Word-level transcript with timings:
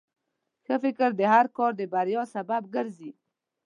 ښه 0.65 0.75
فکر 0.83 1.09
د 1.19 1.21
هر 1.33 1.45
کار 1.57 1.71
د 1.79 1.81
بریا 1.93 2.21
سبب 2.35 2.61
ګرځي. 2.75 3.11